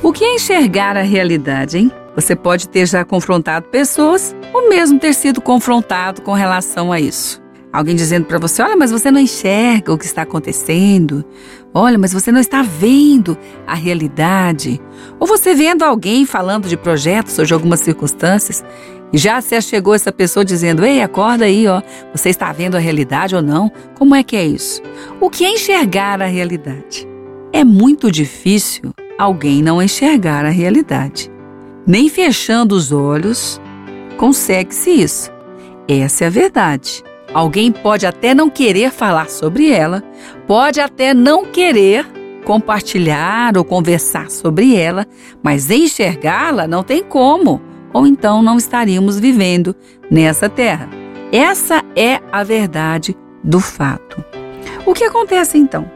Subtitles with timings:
[0.00, 1.92] O que é enxergar a realidade, hein?
[2.14, 7.42] Você pode ter já confrontado pessoas ou mesmo ter sido confrontado com relação a isso.
[7.72, 11.24] Alguém dizendo para você: olha, mas você não enxerga o que está acontecendo.
[11.74, 14.80] Olha, mas você não está vendo a realidade.
[15.18, 18.64] Ou você vendo alguém falando de projetos ou de algumas circunstâncias
[19.12, 21.82] e já se chegou essa pessoa dizendo: ei, acorda aí, ó,
[22.14, 23.70] você está vendo a realidade ou não?
[23.96, 24.80] Como é que é isso?
[25.20, 27.06] O que é enxergar a realidade?
[27.52, 31.30] É muito difícil alguém não enxergar a realidade.
[31.84, 33.60] Nem fechando os olhos
[34.16, 35.30] consegue-se isso.
[35.88, 37.02] Essa é a verdade.
[37.34, 40.02] Alguém pode até não querer falar sobre ela,
[40.46, 42.06] pode até não querer
[42.44, 45.06] compartilhar ou conversar sobre ela,
[45.42, 47.60] mas enxergá-la não tem como,
[47.92, 49.74] ou então não estaríamos vivendo
[50.10, 50.88] nessa terra.
[51.30, 54.24] Essa é a verdade do fato.
[54.86, 55.90] O que acontece então?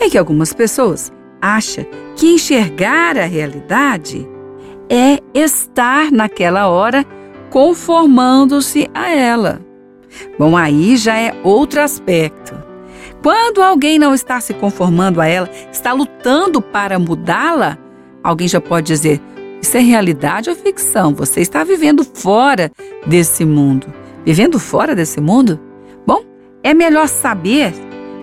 [0.00, 4.28] É que algumas pessoas acham que enxergar a realidade
[4.88, 7.04] é estar naquela hora
[7.50, 9.60] conformando-se a ela.
[10.38, 12.54] Bom, aí já é outro aspecto.
[13.22, 17.78] Quando alguém não está se conformando a ela, está lutando para mudá-la,
[18.22, 19.20] alguém já pode dizer:
[19.60, 21.14] isso é realidade ou ficção?
[21.14, 22.70] Você está vivendo fora
[23.06, 23.86] desse mundo.
[24.24, 25.58] Vivendo fora desse mundo?
[26.06, 26.22] Bom,
[26.62, 27.72] é melhor saber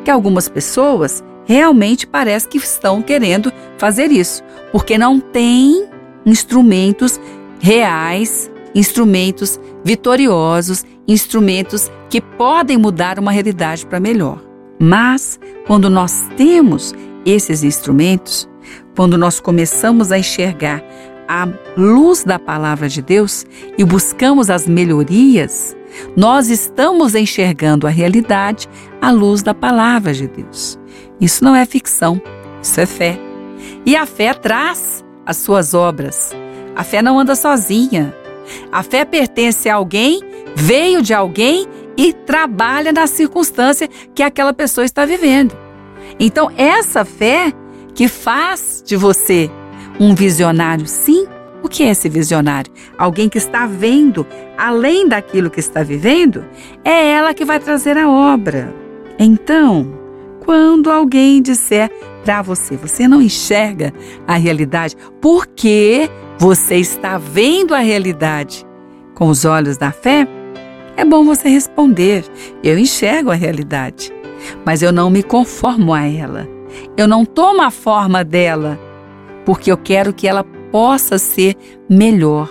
[0.03, 5.87] que algumas pessoas realmente parece que estão querendo fazer isso, porque não têm
[6.23, 7.19] instrumentos
[7.59, 14.39] reais, instrumentos vitoriosos, instrumentos que podem mudar uma realidade para melhor.
[14.79, 16.93] Mas, quando nós temos
[17.25, 18.47] esses instrumentos,
[18.95, 20.83] quando nós começamos a enxergar
[21.29, 23.45] a luz da palavra de Deus
[23.77, 25.77] e buscamos as melhorias,
[26.17, 28.67] nós estamos enxergando a realidade
[28.99, 30.79] à luz da palavra de Deus.
[31.21, 32.19] Isso não é ficção,
[32.63, 33.19] isso é fé.
[33.85, 36.31] E a fé traz as suas obras.
[36.75, 38.13] A fé não anda sozinha.
[38.71, 40.21] A fé pertence a alguém,
[40.55, 45.55] veio de alguém e trabalha na circunstância que aquela pessoa está vivendo.
[46.19, 47.53] Então, essa fé
[47.93, 49.51] que faz de você
[49.99, 51.27] um visionário, sim.
[51.61, 52.71] O que é esse visionário?
[52.97, 54.25] Alguém que está vendo
[54.59, 56.43] além daquilo que está vivendo,
[56.83, 58.75] é ela que vai trazer a obra.
[59.17, 59.93] Então,
[60.43, 61.89] quando alguém disser
[62.25, 63.93] para você, você não enxerga
[64.27, 68.65] a realidade, porque você está vendo a realidade
[69.15, 70.27] com os olhos da fé,
[70.97, 72.25] é bom você responder:
[72.61, 74.13] eu enxergo a realidade,
[74.65, 76.47] mas eu não me conformo a ela.
[76.95, 78.79] Eu não tomo a forma dela,
[79.49, 81.55] porque eu quero que ela possa ser
[81.89, 82.47] melhor.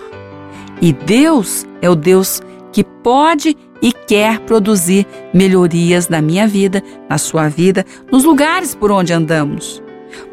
[0.81, 2.41] E Deus é o Deus
[2.73, 8.91] que pode e quer produzir melhorias na minha vida, na sua vida, nos lugares por
[8.91, 9.81] onde andamos.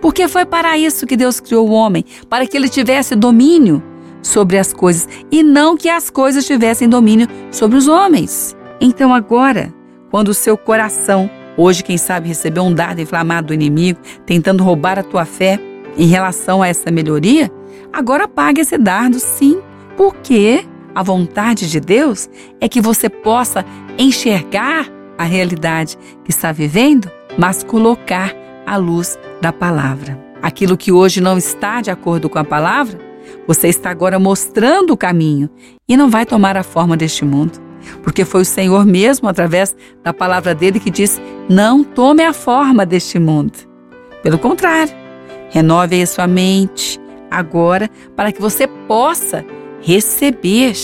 [0.00, 3.80] Porque foi para isso que Deus criou o homem, para que ele tivesse domínio
[4.20, 8.56] sobre as coisas e não que as coisas tivessem domínio sobre os homens.
[8.80, 9.72] Então agora,
[10.10, 14.98] quando o seu coração, hoje quem sabe recebeu um dardo inflamado do inimigo, tentando roubar
[14.98, 15.60] a tua fé
[15.96, 17.50] em relação a essa melhoria,
[17.92, 19.60] agora apague esse dardo sim,
[19.96, 20.64] porque
[20.94, 22.28] a vontade de Deus
[22.60, 23.64] é que você possa
[23.98, 24.86] enxergar
[25.18, 28.34] a realidade que está vivendo, mas colocar
[28.66, 30.18] a luz da palavra.
[30.42, 32.98] Aquilo que hoje não está de acordo com a palavra,
[33.46, 35.48] você está agora mostrando o caminho
[35.88, 37.58] e não vai tomar a forma deste mundo.
[38.02, 42.84] Porque foi o Senhor mesmo, através da palavra dele, que disse: Não tome a forma
[42.84, 43.52] deste mundo.
[44.22, 44.92] Pelo contrário,
[45.50, 49.44] renove aí a sua mente agora para que você possa
[49.80, 50.74] receber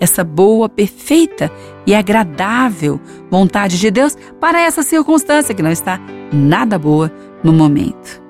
[0.00, 1.50] essa boa, perfeita
[1.86, 3.00] e agradável
[3.30, 6.00] vontade de Deus para essa circunstância que não está
[6.32, 7.12] nada boa
[7.42, 8.22] no momento.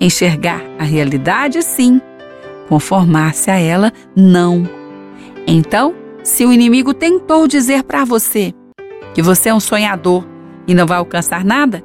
[0.00, 2.00] Enxergar a realidade, sim.
[2.68, 4.68] Conformar-se a ela, não.
[5.46, 8.52] Então, se o inimigo tentou dizer para você
[9.14, 10.26] que você é um sonhador
[10.66, 11.82] e não vai alcançar nada,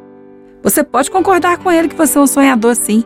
[0.63, 3.03] você pode concordar com ele que você é um sonhador, sim.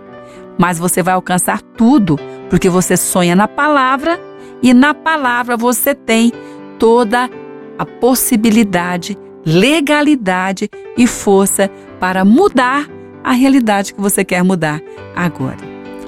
[0.60, 2.18] Mas você vai alcançar tudo,
[2.50, 4.20] porque você sonha na palavra
[4.62, 6.32] e na palavra você tem
[6.78, 7.30] toda
[7.78, 11.70] a possibilidade, legalidade e força
[12.00, 12.88] para mudar
[13.24, 14.80] a realidade que você quer mudar
[15.16, 15.58] agora.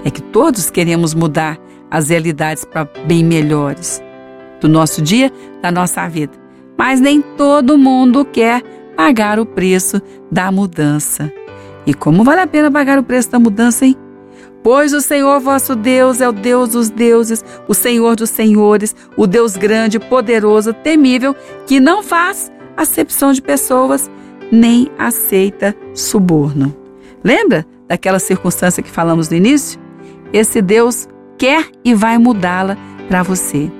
[0.05, 1.57] É que todos queremos mudar
[1.91, 4.01] as realidades para bem melhores
[4.61, 5.31] do nosso dia,
[5.61, 6.33] da nossa vida.
[6.77, 8.63] Mas nem todo mundo quer
[8.99, 11.31] pagar o preço da mudança.
[11.85, 13.95] E como vale a pena pagar o preço da mudança, hein?
[14.61, 19.25] Pois o Senhor vosso Deus é o Deus dos deuses, o Senhor dos senhores, o
[19.25, 21.33] Deus grande, poderoso, temível,
[21.65, 24.11] que não faz acepção de pessoas,
[24.51, 26.75] nem aceita suborno.
[27.23, 29.79] Lembra daquela circunstância que falamos no início?
[30.33, 31.07] esse Deus
[31.37, 33.71] quer e vai mudá-la para você.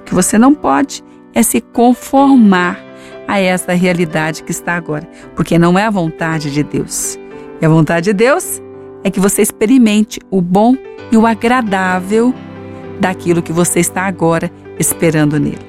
[0.00, 1.02] O que você não pode
[1.34, 2.85] é se conformar
[3.26, 7.18] a essa realidade que está agora, porque não é a vontade de Deus.
[7.60, 8.62] E a vontade de Deus
[9.02, 10.76] é que você experimente o bom
[11.10, 12.34] e o agradável
[13.00, 15.65] daquilo que você está agora esperando nele.